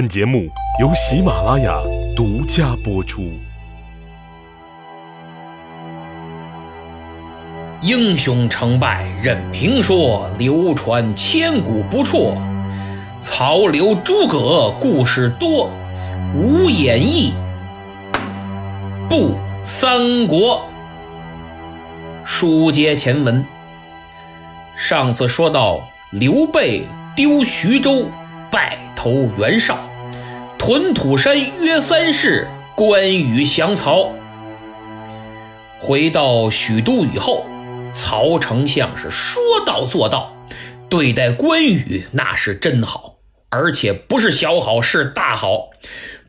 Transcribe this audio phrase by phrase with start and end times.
[0.00, 0.48] 本节目
[0.80, 1.78] 由喜马拉雅
[2.16, 3.20] 独家播出。
[7.82, 12.34] 英雄成败任评说，流传千古不辍。
[13.20, 15.70] 曹刘诸葛故事多，
[16.34, 17.34] 无演义
[19.06, 20.64] 不三国。
[22.24, 23.44] 书接前文，
[24.74, 25.78] 上次说到
[26.10, 28.06] 刘备丢徐州，
[28.50, 29.78] 败投袁绍，
[30.62, 32.46] 屯土山约三世，
[32.76, 34.12] 关羽降曹。
[35.80, 37.46] 回到许都以后。
[37.94, 40.36] 曹丞相是说到做到，
[40.90, 43.14] 对待关羽那是真好，
[43.48, 45.70] 而且不是小好，是大好，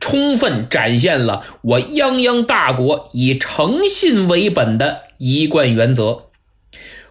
[0.00, 6.28] 充分展现了我泱泱大国以诚信为本的一贯原则。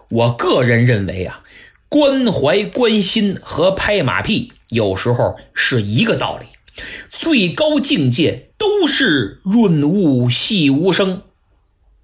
[0.09, 1.41] 我个人认为啊，
[1.87, 6.47] 关怀关心和拍马屁有时候是一个道理，
[7.11, 11.23] 最高境界都是润物细无声。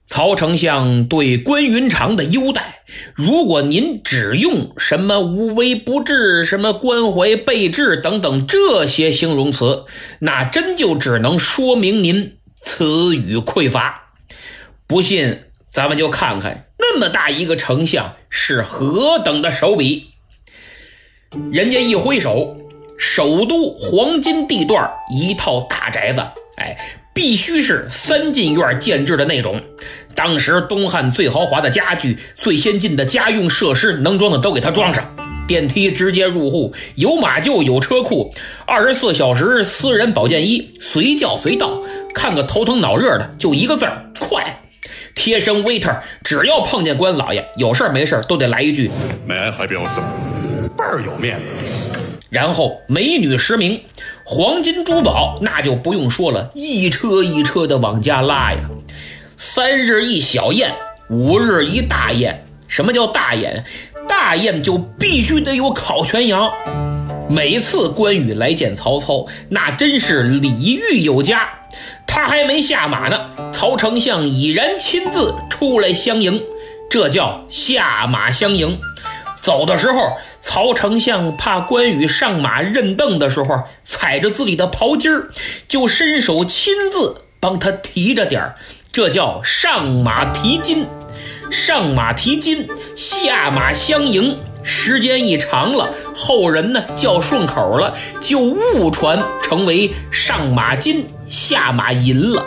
[0.10, 2.80] 曹丞相对关云长的优待，
[3.14, 9.84] 如果您只用什么无微不至、什么关怀备至等等这些形容词，
[10.20, 14.14] 那真就只能说明您词语匮乏。
[14.88, 20.12] 不信，咱们就看看那么大一个丞相是何等的手笔。
[21.52, 22.56] 人家一挥手，
[22.98, 26.22] 首都黄金地段一套大宅子，
[26.58, 26.78] 哎。
[27.14, 29.60] 必须是三进院建制的那种，
[30.14, 35.04] 当时东汉最豪华的家具、最先进的家用设施，能装的都给他装上。
[35.48, 38.32] 电梯直接入户，有马厩，有车库，
[38.68, 41.82] 二十四小时私人保健医，随叫随到。
[42.14, 44.62] 看个头疼脑热的，就一个字儿快。
[45.16, 48.92] 贴身 waiter，只要碰见关老爷，有事没事都得来一句
[49.28, 49.82] ：“May I help you？”
[50.78, 52.07] 倍儿有面子。
[52.30, 53.82] 然后美女十名，
[54.26, 58.60] 黄金珠宝那就不用说了，一车一车的往家拉呀。
[59.38, 60.76] 三日一小宴，
[61.10, 62.44] 五日一大宴。
[62.68, 63.64] 什么叫大宴？
[64.10, 66.52] 大宴就必须得有烤全羊。
[67.30, 71.50] 每次关羽来见曹操，那真是礼遇有加。
[72.06, 76.44] 他还没下马呢，曹丞相已然亲自出来相迎，
[76.90, 78.78] 这叫下马相迎。
[79.42, 80.12] 走的时候。
[80.48, 85.30] 曹丞相怕关羽上马认凳的时候踩着自己的袍襟儿，
[85.68, 88.56] 就伸手亲自帮他提着点儿，
[88.94, 90.88] 这叫上马提金。
[91.52, 92.66] 上马提金，
[92.96, 102.46] 下马相迎，时间一长了，后人呢叫顺口了，就误传成为上马金，下马银了。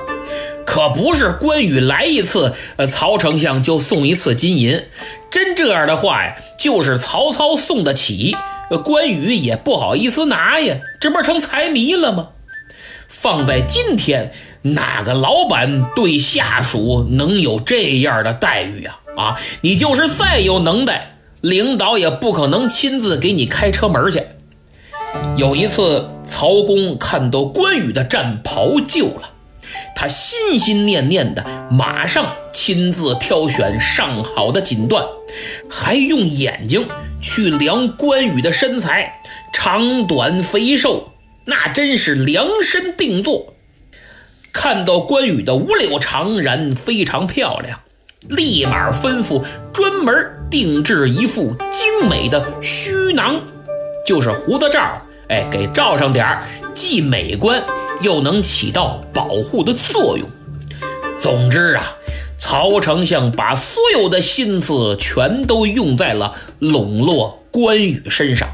[0.64, 4.84] 可不是关羽来一次，呃，曹丞相就送一次金银。
[5.30, 8.36] 真这样的话呀，就是曹操送得起，
[8.84, 12.28] 关羽也不好意思拿呀，这不成财迷了吗？
[13.08, 14.32] 放在今天，
[14.62, 19.00] 哪个老板对下属能有这样的待遇啊？
[19.16, 24.22] 啊，你就是再有能耐，领导也不可能亲自给你开车门去。
[25.36, 29.30] 有一次，曹公看到关羽的战袍旧了。
[29.96, 35.04] 他心心念念的，马上亲自挑选上好的锦缎，
[35.68, 36.88] 还用眼睛
[37.20, 39.20] 去量关羽的身材，
[39.52, 41.12] 长短肥瘦，
[41.44, 43.54] 那真是量身定做。
[44.52, 47.80] 看到关羽的五柳长髯非常漂亮，
[48.28, 50.14] 立马吩咐专门
[50.50, 53.40] 定制一副精美的须囊，
[54.06, 56.42] 就是胡子罩，哎，给罩上点儿，
[56.74, 57.62] 既美观。
[58.02, 60.26] 又能起到保护的作用。
[61.20, 61.84] 总之啊，
[62.40, 68.48] 曹丞相把所有的心思全都用在了笼络关羽身上，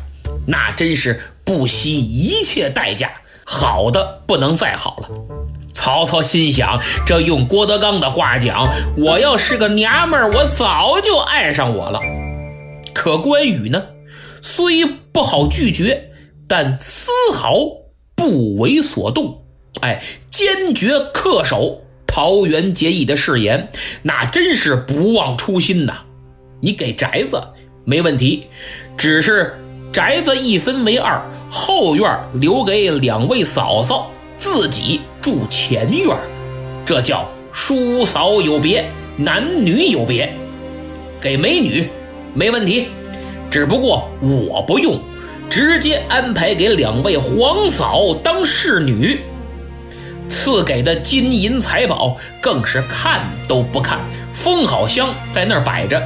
[0.48, 3.12] 那真是不惜一切代价，
[3.44, 5.08] 好的不能再好了。
[5.72, 12.00] 曹操心想：这用郭德纲的话讲，我要是个娘们儿，我早就爱上我了。
[12.92, 13.84] 可关羽呢，
[14.42, 16.10] 虽不好拒绝，
[16.48, 17.86] 但丝毫。
[18.16, 19.44] 不为所动，
[19.82, 21.82] 哎，坚决恪守
[22.16, 23.68] 桃园结义的誓言，
[24.00, 25.98] 那真是不忘初心呐。
[26.62, 27.42] 你给宅子
[27.84, 28.46] 没问题，
[28.96, 29.54] 只是
[29.92, 31.20] 宅子一分为二，
[31.50, 36.16] 后院留给两位嫂嫂，自己住前院，
[36.86, 40.34] 这叫叔嫂有别，男女有别。
[41.20, 41.86] 给美女
[42.32, 42.86] 没问题，
[43.50, 44.98] 只不过我不用。
[45.50, 49.20] 直接安排给两位皇嫂当侍女，
[50.28, 54.00] 赐给的金银财宝更是看都不看，
[54.32, 56.02] 封好箱在那儿摆着。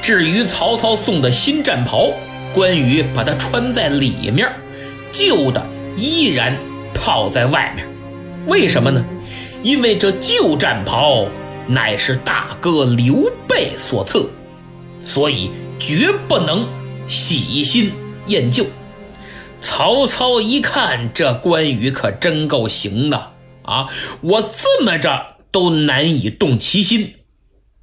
[0.00, 2.10] 至于曹操送的新战袍，
[2.52, 4.50] 关羽把它穿在里面，
[5.10, 5.64] 旧的
[5.96, 6.56] 依然
[6.92, 7.86] 套在外面。
[8.46, 9.04] 为什么呢？
[9.62, 11.26] 因为这旧战袍
[11.68, 14.28] 乃是大哥刘备所赐，
[15.04, 16.66] 所以绝不能
[17.06, 17.92] 喜新
[18.26, 18.66] 厌旧。
[19.62, 23.32] 曹操一看，这关羽可真够行的
[23.62, 23.88] 啊！
[24.20, 27.14] 我这么着都难以动其心。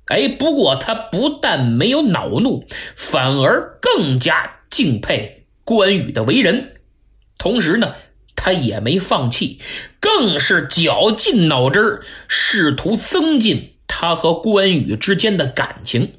[0.08, 2.66] 哎，不过他不但没有恼怒，
[2.96, 6.82] 反而更加敬佩关羽的为人。
[7.38, 7.96] 同时呢，
[8.36, 9.60] 他也没放弃，
[10.00, 16.14] 更是绞尽脑汁试图增进他和关羽之间的感情。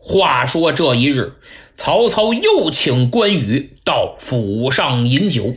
[0.00, 1.34] 话说这一日，
[1.78, 5.54] 曹操又请关羽到府上饮酒。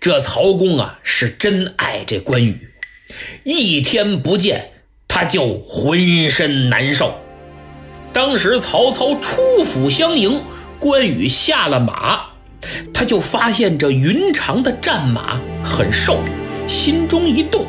[0.00, 2.70] 这曹公啊，是真爱这关羽，
[3.44, 4.70] 一天不见。
[5.08, 7.14] 他就浑身难受。
[8.12, 10.42] 当时曹操出府相迎，
[10.78, 12.26] 关羽下了马，
[12.92, 16.20] 他就发现这云长的战马很瘦，
[16.66, 17.66] 心中一动，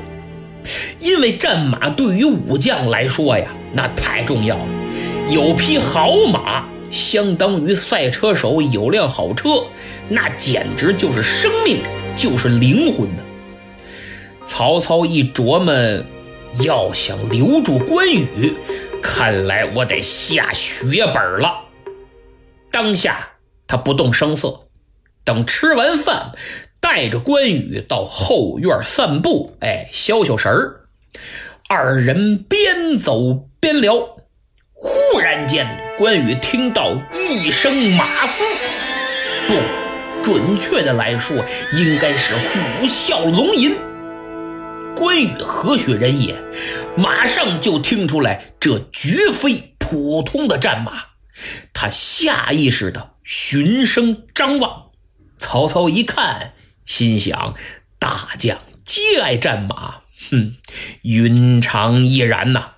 [1.00, 4.68] 因为战马对于武将来说呀，那太重要了。
[5.30, 9.50] 有匹好马，相当于赛车手有辆好车，
[10.10, 11.82] 那简直就是生命，
[12.16, 13.24] 就是灵魂呢。
[14.46, 15.74] 曹操一琢磨。
[16.62, 18.56] 要想留住关羽，
[19.04, 21.66] 看来我得下血本了。
[22.72, 23.34] 当下
[23.68, 24.62] 他不动声色，
[25.24, 26.32] 等吃完饭，
[26.82, 30.88] 带着关羽到后院散步，哎，消消神儿。
[31.70, 33.94] 二人边走边聊，
[34.74, 35.68] 忽然间，
[35.98, 38.44] 关羽听到一声马嘶，
[39.48, 41.36] 不准确的来说，
[41.74, 43.76] 应该是虎啸龙吟。
[44.96, 46.36] 关羽何许人也？
[46.96, 50.92] 马上就听出来，这绝非普通的战马。
[51.74, 54.92] 他下意识的循声张望。
[55.40, 56.54] 曹操一看，
[56.86, 57.56] 心想：
[57.98, 60.54] 大将皆爱战马，哼，
[61.02, 62.74] 云长亦然呐。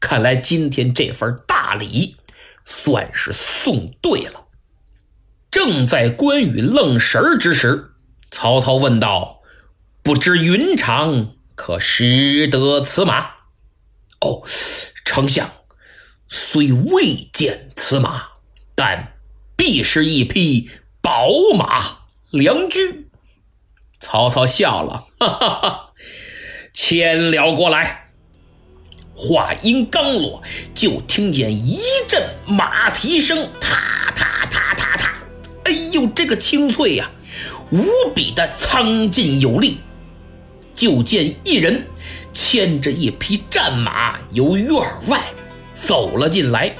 [0.00, 2.16] 看来今天这份大礼
[2.68, 4.44] 算是送对了。
[5.50, 7.94] 正在关羽愣神之时，
[8.30, 9.40] 曹操问道
[10.04, 13.30] ：“不知云长？”可识得此马？
[14.20, 14.42] 哦，
[15.04, 15.50] 丞相
[16.28, 18.28] 虽未见此马，
[18.76, 19.14] 但
[19.56, 22.00] 必是一匹宝马
[22.30, 23.08] 良驹。
[23.98, 25.92] 曹操笑了，哈哈哈，
[26.72, 28.07] 牵了过来。
[29.20, 30.40] 话音刚落，
[30.76, 35.12] 就听见一阵马蹄声，踏踏踏踏踏。
[35.64, 37.10] 哎呦，这个清脆呀，
[37.72, 37.84] 无
[38.14, 39.78] 比的苍劲有力。
[40.72, 41.84] 就见一人
[42.32, 44.72] 牵着一匹战马由院
[45.08, 45.20] 外
[45.82, 46.76] 走了进来，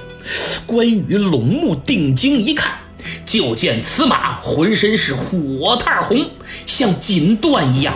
[0.64, 2.78] 关羽拢目定睛一看，
[3.26, 6.30] 就见此马浑身是火炭红，
[6.64, 7.92] 像锦缎一样，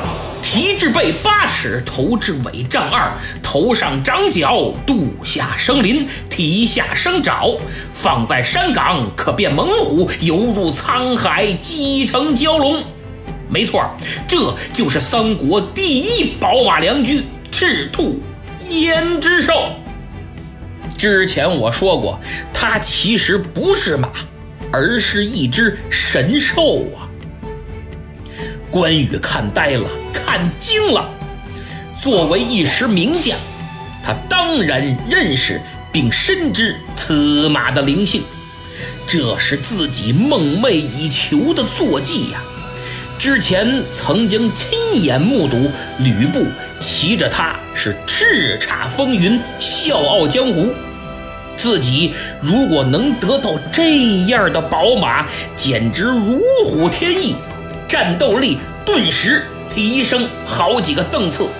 [0.52, 3.10] 蹄至背八尺，头至尾丈二，
[3.42, 7.56] 头上长角，肚下生鳞，蹄下生爪，
[7.94, 12.84] 放在山岗可变猛虎，犹如沧海积成蛟龙。
[13.48, 13.82] 没错，
[14.28, 18.20] 这就是三国第一宝马良驹赤兔
[18.68, 19.70] 胭脂兽。
[20.98, 22.20] 之前我说过，
[22.52, 24.10] 它其实不是马，
[24.70, 27.01] 而是一只神兽啊！
[28.72, 31.06] 关羽看呆了，看惊了。
[32.00, 33.36] 作为一时名将，
[34.02, 35.60] 他当然认识
[35.92, 38.22] 并深知此马的灵性，
[39.06, 42.42] 这是自己梦寐以求的坐骑呀。
[43.18, 46.46] 之前曾经亲眼目睹吕布
[46.80, 50.72] 骑着它是叱咤风云、笑傲江湖，
[51.58, 57.36] 自己如果能得到这样的宝马，简直如虎添翼，
[57.92, 58.56] 战斗力
[58.86, 61.50] 顿时提升好几个档次。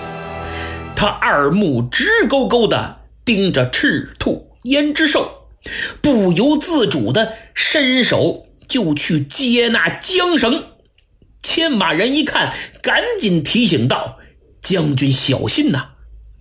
[0.95, 5.45] 他二目直勾勾地盯着赤兔胭脂兽，
[6.01, 10.63] 不由自主地伸手就去接那缰绳。
[11.39, 14.17] 牵马人一看，赶紧提醒道
[14.59, 15.89] ：“将军小心呐！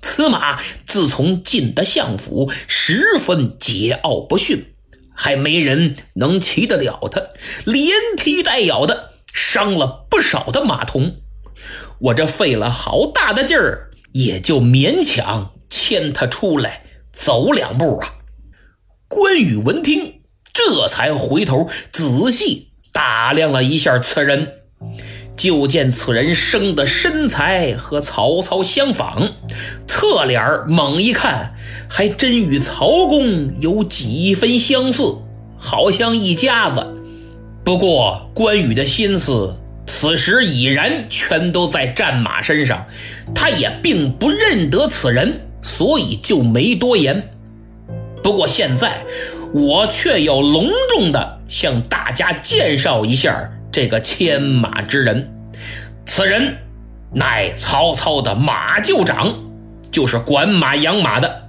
[0.00, 4.72] 此马自从进得相府，十分桀骜不驯，
[5.14, 7.20] 还没人能骑得了它，
[7.70, 11.16] 连踢带咬的，伤了不少的马童。
[11.98, 18.14] 我这费了好大的劲儿，也就勉强牵他出来走两步啊。”
[19.08, 20.20] 关羽闻听，
[20.54, 24.54] 这才回头仔细打量了一下此人。
[25.36, 29.34] 就见此人生的身材和曹操相仿，
[29.88, 31.54] 侧脸猛一看，
[31.88, 35.18] 还真与曹公有几分相似，
[35.56, 37.01] 好像一家子。
[37.64, 42.86] 不过关羽的心思此时已然全都在战马身上，
[43.34, 47.30] 他也并不认得此人，所以就没多言。
[48.22, 49.04] 不过现在，
[49.52, 55.32] 我却要隆重的向大家介绍一下这个牵马之人。
[56.06, 56.56] 此人
[57.12, 59.34] 乃曹操的马厩长，
[59.90, 61.41] 就是管马养马的。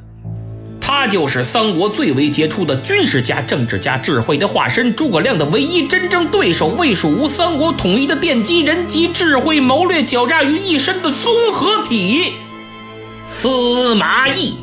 [0.95, 12.35] 他就是三国最为杰出的军事家、政治家、智慧的化身，诸葛亮的唯一真正对手，魏蜀吴三国统一的奠基人，集智慧谋略狡诈于一身的综合体——
[13.27, 14.59] 司马懿，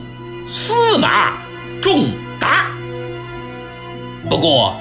[0.49, 1.33] 司马
[1.83, 2.05] 仲
[2.39, 2.71] 达。
[4.31, 4.81] 不过，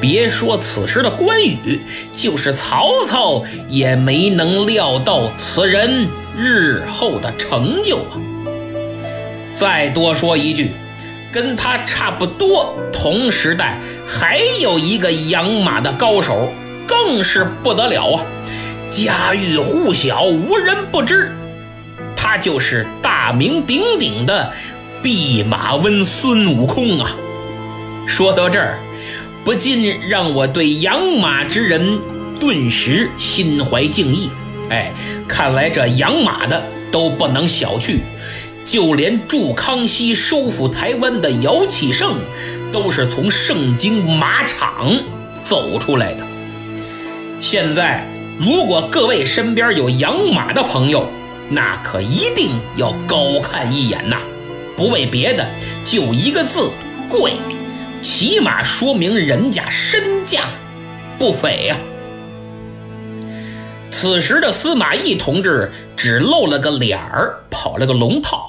[0.00, 1.80] 别说此时的关羽，
[2.12, 8.20] 就是曹操也没能料到此人日后的成就啊。
[9.54, 10.70] 再多说一句，
[11.30, 16.52] 跟他差不多同时代还有一个养马的高手，
[16.86, 18.24] 更是不得了啊！
[18.90, 21.30] 家喻户晓，无人不知。
[22.16, 24.52] 他就是大名鼎鼎的
[25.02, 27.10] 弼马温孙悟空啊！
[28.06, 28.78] 说到这儿，
[29.44, 32.00] 不禁让我对养马之人
[32.40, 34.30] 顿时心怀敬意。
[34.70, 34.92] 哎，
[35.28, 38.00] 看来这养马的都不能小觑。
[38.70, 42.16] 就连助康熙收复台湾的姚启圣，
[42.70, 44.92] 都是从盛京马场
[45.42, 46.26] 走出来的。
[47.40, 48.06] 现在，
[48.38, 51.08] 如果各位身边有养马的朋友，
[51.48, 54.18] 那可一定要高看一眼呐！
[54.76, 55.48] 不为别的，
[55.86, 56.70] 就一个字：
[57.08, 57.32] 贵。
[58.02, 60.42] 起码说明人家身价
[61.18, 61.76] 不菲呀。
[63.90, 68.47] 此时的司马懿同志只露了个脸儿，跑了个龙套。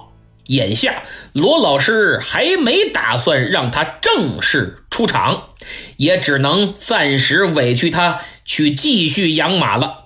[0.50, 1.04] 眼下，
[1.34, 5.50] 罗老师还没打算让他正式出场，
[5.98, 10.06] 也只能暂时委屈他去继续养马了。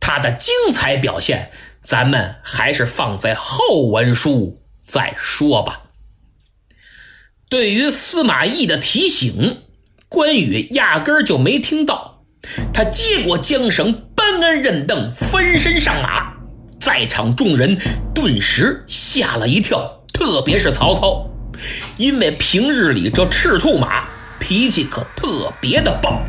[0.00, 5.82] 他的精彩表现，咱们还是放在后文书再说吧。
[7.48, 9.62] 对于司马懿的提醒，
[10.08, 12.24] 关羽压根儿就没听到。
[12.72, 16.33] 他接过缰绳，搬鞍认凳，翻身上马。
[16.80, 17.78] 在场众人
[18.14, 21.30] 顿时吓了一跳，特别是曹操，
[21.96, 26.20] 因为平日里这赤兔马脾气可特别的暴，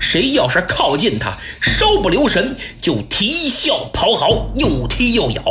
[0.00, 5.42] 谁要是靠近他，稍不留神就啼笑咆哮，又踢又咬，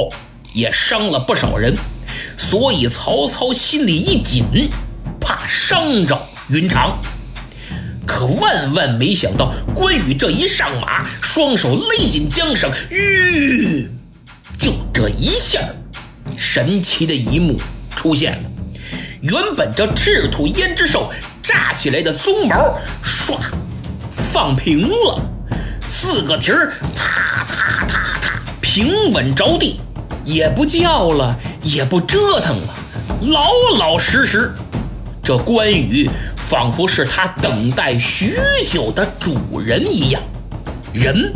[0.54, 1.76] 也伤了不少人。
[2.38, 4.44] 所以曹操心里一紧，
[5.22, 7.00] 怕伤着云长。
[8.06, 13.99] 可万万没想到，关羽这一上马，双手勒紧缰绳，吁。
[14.60, 15.58] 就这一下，
[16.38, 17.58] 神奇的一幕
[17.96, 18.50] 出现了。
[19.22, 21.10] 原本这赤兔胭脂兽
[21.42, 23.38] 炸起来的鬃毛，唰，
[24.12, 25.22] 放平了，
[25.88, 29.80] 四个蹄儿，啪啪啪啪，平稳着地，
[30.26, 32.76] 也不叫了，也不折腾了，
[33.22, 33.50] 老
[33.80, 34.54] 老实实。
[35.24, 38.36] 这关羽仿佛是他等待许
[38.68, 40.22] 久的主人一样，
[40.92, 41.32] 人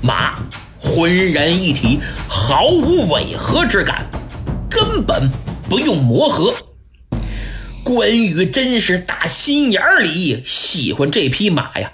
[0.00, 0.38] 马。
[0.80, 4.08] 浑然一体，毫无违和之感，
[4.70, 5.30] 根本
[5.68, 6.54] 不用磨合。
[7.84, 11.92] 关羽真是打心眼里喜欢这匹马呀，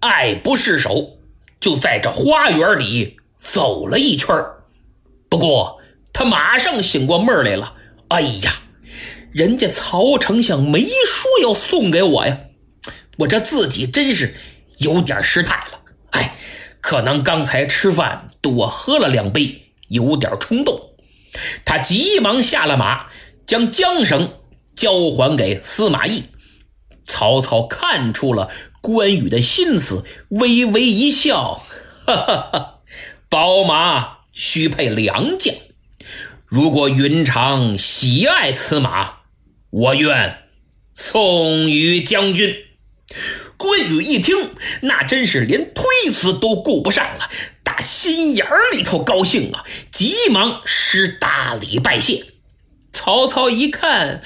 [0.00, 1.18] 爱不释手，
[1.60, 4.28] 就在这花园里走了一圈
[5.28, 5.80] 不过
[6.12, 7.74] 他马上醒过闷来了，
[8.08, 8.52] 哎呀，
[9.32, 12.40] 人家曹丞相没说要送给我呀，
[13.18, 14.34] 我这自己真是
[14.78, 15.80] 有点失态了。
[16.10, 16.34] 哎
[16.80, 20.90] 可能刚才吃饭多喝了两杯，有点冲动。
[21.64, 23.06] 他急忙下了马，
[23.46, 24.34] 将缰绳
[24.74, 26.24] 交还给司马懿。
[27.04, 31.62] 曹操看出了关羽的心思，微微一笑
[32.06, 32.80] ：“哈哈哈，
[33.28, 35.54] 宝马须配良将。
[36.46, 39.20] 如果云长喜爱此马，
[39.70, 40.38] 我愿
[40.94, 42.56] 送与将军。”
[43.58, 47.28] 关羽一听，那真是连推辞都顾不上了，
[47.64, 52.24] 打心眼里头高兴啊，急忙施大礼拜谢。
[52.92, 54.20] 曹操一看，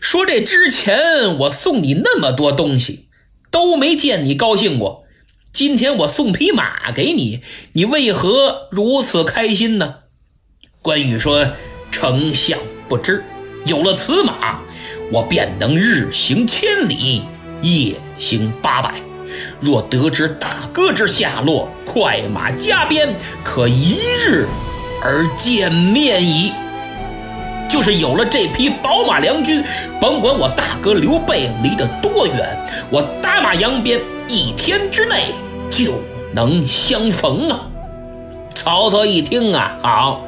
[0.00, 3.06] 说：“这之前我送你那么多东西，
[3.52, 5.04] 都没见你高兴过。
[5.52, 7.42] 今天我送匹马给你，
[7.72, 9.94] 你为何如此开心呢？”
[10.82, 11.52] 关羽说
[11.90, 12.58] ：“丞相
[12.88, 13.24] 不知，
[13.64, 14.60] 有了此马，
[15.12, 17.22] 我便能日行千里。”
[17.62, 18.94] 夜行八百，
[19.60, 24.46] 若得知大哥之下落，快马加鞭，可一日
[25.02, 26.52] 而见面矣。
[27.68, 29.62] 就是有了这匹宝马良驹，
[30.00, 35.34] 甭管我大哥刘备离得多远，我打马扬鞭，一天之内
[35.68, 36.00] 就
[36.32, 37.66] 能相逢啊！
[38.54, 40.24] 曹操一听啊，好，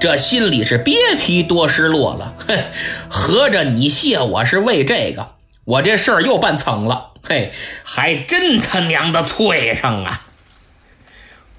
[0.00, 2.34] 这心里是别提多失落了。
[2.46, 2.64] 嘿，
[3.08, 5.32] 合着你谢我是为这个，
[5.64, 7.07] 我这事儿又办成了。
[7.22, 10.26] 嘿，还真他娘的脆上啊！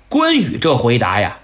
[0.08, 1.40] 关羽这回答呀，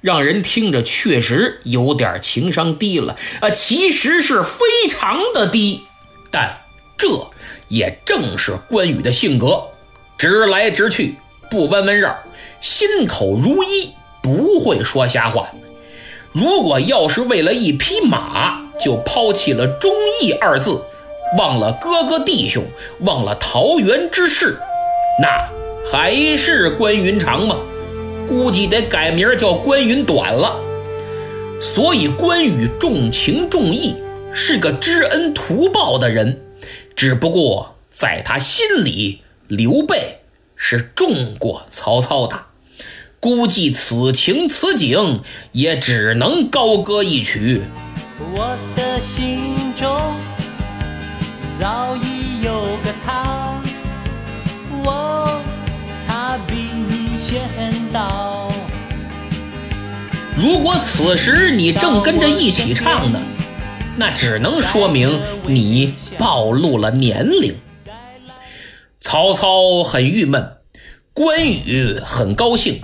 [0.00, 5.82] 让人听着确实有点情商低了啊，其实是非常的低。
[6.30, 6.58] 但
[6.96, 7.30] 这
[7.68, 9.68] 也正是关羽的性格，
[10.16, 11.14] 直来直去，
[11.50, 12.16] 不弯弯绕，
[12.60, 15.50] 心口如一，不会说瞎话。
[16.32, 20.82] 如果要是为了一匹马就抛弃了忠义二字，
[21.36, 22.64] 忘了哥哥弟兄，
[23.00, 24.58] 忘了桃园之事，
[25.20, 25.50] 那
[25.90, 27.56] 还是关云长吗？
[28.26, 30.60] 估计得改名叫关云短了。
[31.60, 33.96] 所以关羽重情重义，
[34.32, 36.40] 是个知恩图报的人。
[36.94, 40.20] 只不过在他心里，刘备
[40.56, 42.46] 是重过曹操的。
[43.20, 45.20] 估计此情此景，
[45.52, 47.62] 也只能高歌一曲。
[48.32, 50.14] 我的心中
[51.58, 53.60] 早已有个他，
[54.84, 55.42] 我
[56.06, 57.42] 他比你先
[57.92, 58.48] 到。
[60.36, 63.20] 如果此时你正跟着一起唱呢，
[63.96, 67.56] 那只能说明你暴露了年龄。
[69.02, 70.58] 曹操很郁闷，
[71.12, 72.80] 关羽很高兴。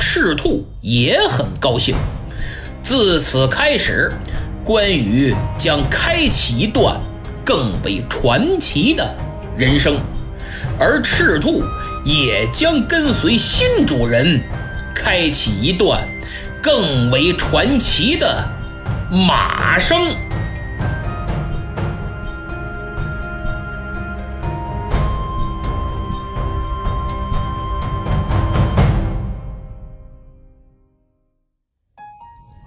[0.00, 1.94] 赤兔也很高兴。
[2.82, 4.12] 自此开始，
[4.64, 7.00] 关羽将开启一段
[7.46, 9.08] 更为传奇的
[9.56, 10.00] 人生，
[10.80, 11.62] 而赤兔
[12.04, 14.42] 也将跟随新主人，
[14.96, 16.02] 开启一段
[16.60, 18.44] 更为传奇的
[19.28, 19.96] 马生。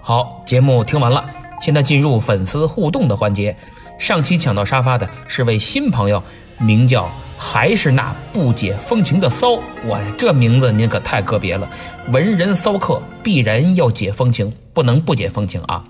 [0.01, 1.29] 好，节目听完了，
[1.61, 3.55] 现在进入粉丝互动的环节。
[3.97, 6.23] 上期抢到沙发的是位新朋友，
[6.57, 9.55] 名叫还是那不解风情的骚。
[9.87, 11.69] 哇，这名字您可太个别了。
[12.07, 15.83] 文人骚客必然要解风情，不能不解风情啊。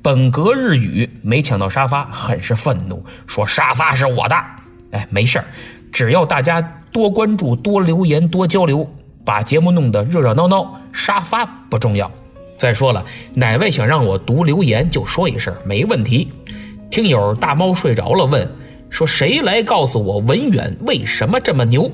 [0.00, 4.34] 本格日语没抢到沙发，很是愤怒，说沙发是我的。
[4.92, 5.44] 哎，没事儿，
[5.92, 6.60] 只要大家
[6.90, 8.90] 多关注、多留言、多交流，
[9.26, 12.10] 把节目弄得热热闹闹，沙发不重要。
[12.62, 16.28] 再说了，哪位想让我读留言就说一声，没问题。
[16.92, 18.48] 听友大猫睡着了，问
[18.88, 21.90] 说谁来告诉我文远为什么这么牛？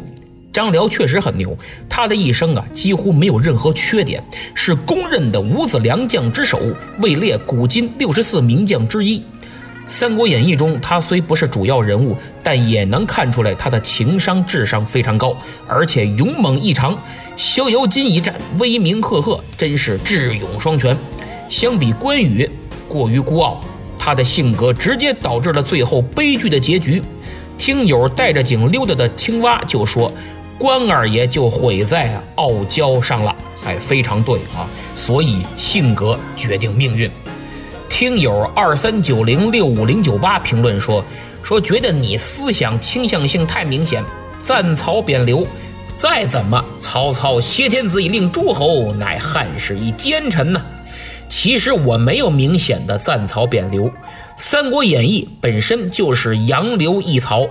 [0.53, 1.57] 张辽确实很牛，
[1.89, 4.23] 他的一生啊几乎没有任何缺点，
[4.55, 6.61] 是公认的五子良将之首，
[7.01, 9.21] 位列古今六十四名将之一。
[9.89, 15.35] 《三国演义》中，他虽不是主要人物，但也能看出来他的情商、智商非常高，
[15.67, 16.97] 而且勇猛异常。
[17.39, 20.95] 逍遥津一战，威名赫赫，真是智勇双全。
[21.49, 22.49] 相比关羽，
[22.87, 23.65] 过于孤傲，
[23.99, 27.03] 他的性格直接导致了最后悲剧的结局。
[27.57, 30.13] 听友带着井溜达的青蛙就说
[30.61, 37.11] ：“关二爷就毁在傲娇上了。”哎，非常对啊，所以性格决定命运。
[37.99, 41.05] 听友二三九零六五零九八评论说
[41.43, 44.05] ：“说觉得你思想倾向性太明显，
[44.41, 45.45] 赞曹贬刘。
[45.99, 50.65] 再怎么，曹操挟天子以令诸侯，乃汉室一奸臣呢？
[51.29, 53.89] 其实我没有明显的赞曹贬刘，
[54.37, 57.49] 《三国演义》本身就是杨刘一曹，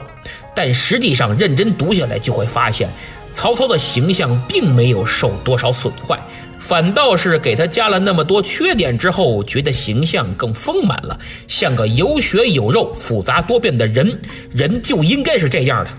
[0.56, 2.90] 但实际上认真读下来就会发现，
[3.34, 6.18] 曹操的形象并没有受多少损坏。”
[6.68, 14.20] 反倒是给他加了那么多缺点之后，觉得形象更丰满了，像个有血有肉、复杂多变的人。
[14.52, 15.90] 人就应该是这样的。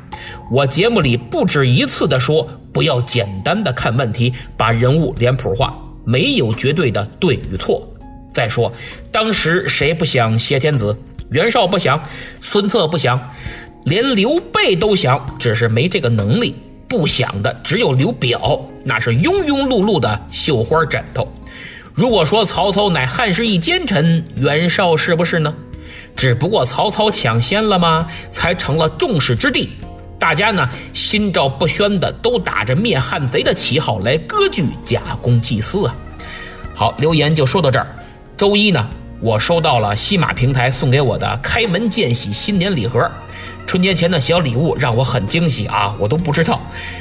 [0.50, 7.88] 我节目里不止一次的说，不要简单的看问题，把人物脸谱化，没有绝对的对与错。
[8.34, 8.70] 再说，
[9.10, 10.94] 当时谁不想挟天子？
[11.30, 11.98] 袁绍不想，
[12.42, 13.18] 孙策不想，
[13.86, 16.54] 连刘备都想，只是没这个能力。
[16.88, 21.30] 不想的只有刘表，那是庸庸碌碌的绣花枕头。
[21.92, 25.52] 如果说曹操乃汉室一奸臣，袁绍是不是呢？
[26.16, 28.08] 只不过曹操抢先了吗？
[28.30, 29.68] 才成了众矢之的。
[30.18, 35.94] 大家呢心照不宣的都打着灭汉贼的旗号来割据、假公济私啊。
[36.74, 37.86] 好，留言就说到这儿。
[38.36, 38.88] 周一呢，
[39.20, 43.10] 我收到了西马平台送给我的开门见喜新年礼盒。
[43.68, 46.58] 春节前的小礼物让我很惊喜啊，我都不知道，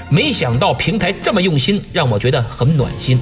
[0.09, 3.17] 没想到平台这么用心，让我觉得很暖心，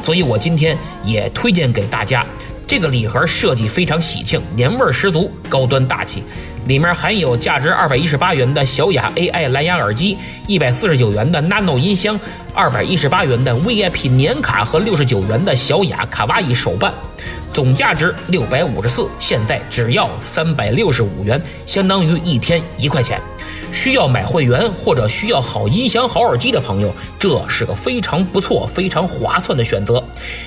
[0.00, 2.24] 所以我今天也推荐给大家
[2.66, 6.22] 这个礼盒设计非常喜庆，年味儿十足，高端大气。
[6.66, 12.18] 里面含有价值二百一十八元的小雅 AI 蓝牙耳机，一百四十九元的 Nano 音箱，
[12.54, 16.92] 二百一十八元的 VIP 年卡和六十九元的小雅卡哇伊手办，
[17.52, 23.20] 总价值六百五十四，现在只要三百六十五元，相当于一天一块钱。
[23.74, 30.02] 需要买会员或者需要好音响、好耳机的朋友，这是个非常不错、非常划算的选择，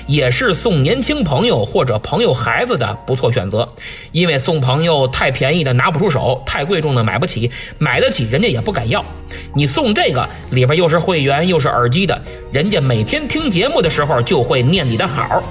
[0.06, 3.68] 也是送年轻朋友或者朋友孩子的不错选择。
[4.12, 9.04] 因为送朋友太便宜的拿不出手，太贵重的买不起，买得起人家也不敢要。
[9.54, 12.18] 你送这个里边又是会员又是耳机的，
[12.50, 15.42] 人家每天听节目的时候就会念你的好。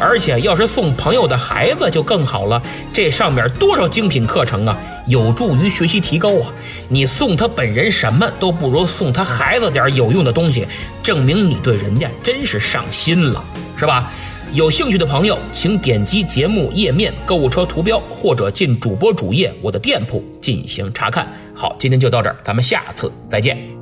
[0.00, 2.60] 而且要是送朋友的孩子就更好了，
[2.92, 4.76] 这上面多少精品课程啊，
[5.10, 6.52] 有助于学习提高啊！
[6.88, 10.64] 你送他本人什么都不如送他孩子点有用的东西，
[11.02, 13.44] 证明你对人家真是上心了，
[13.76, 14.12] 是吧？
[14.52, 21.30] 有兴趣的朋友，请点击节目页面购物车图标，或者进主播主页我的店铺进行查看。
[21.54, 23.79] 好，今天就到这儿，咱们下次再见。